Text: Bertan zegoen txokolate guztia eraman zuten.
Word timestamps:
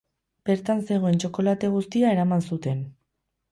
Bertan 0.49 0.81
zegoen 0.95 1.19
txokolate 1.25 1.71
guztia 1.75 2.17
eraman 2.17 2.45
zuten. 2.53 2.83